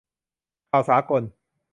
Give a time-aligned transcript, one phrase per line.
[0.71, 1.23] 'ข่าวสากล'